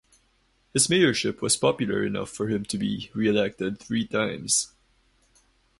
[0.73, 4.73] His mayorship was popular enough for him to be re-elected three times.